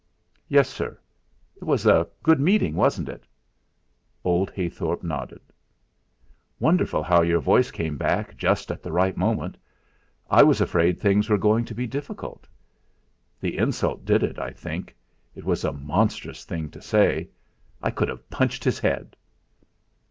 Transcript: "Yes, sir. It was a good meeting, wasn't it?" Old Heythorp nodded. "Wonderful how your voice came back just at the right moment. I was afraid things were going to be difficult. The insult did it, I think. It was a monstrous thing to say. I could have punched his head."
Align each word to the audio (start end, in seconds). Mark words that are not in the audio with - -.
"Yes, 0.47 0.67
sir. 0.67 0.97
It 1.57 1.63
was 1.63 1.85
a 1.85 2.07
good 2.23 2.39
meeting, 2.39 2.73
wasn't 2.73 3.07
it?" 3.07 3.27
Old 4.23 4.49
Heythorp 4.49 5.03
nodded. 5.03 5.41
"Wonderful 6.59 7.03
how 7.03 7.21
your 7.21 7.39
voice 7.39 7.69
came 7.69 7.97
back 7.97 8.35
just 8.35 8.71
at 8.71 8.81
the 8.81 8.91
right 8.91 9.15
moment. 9.15 9.57
I 10.27 10.41
was 10.41 10.59
afraid 10.59 10.97
things 10.99 11.29
were 11.29 11.37
going 11.37 11.65
to 11.65 11.75
be 11.75 11.85
difficult. 11.85 12.47
The 13.39 13.55
insult 13.59 14.03
did 14.03 14.23
it, 14.23 14.39
I 14.39 14.53
think. 14.53 14.95
It 15.35 15.45
was 15.45 15.63
a 15.63 15.71
monstrous 15.71 16.45
thing 16.45 16.69
to 16.71 16.81
say. 16.81 17.29
I 17.83 17.91
could 17.91 18.07
have 18.07 18.27
punched 18.31 18.63
his 18.63 18.79
head." 18.79 19.15